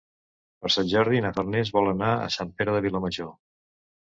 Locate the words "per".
0.63-0.71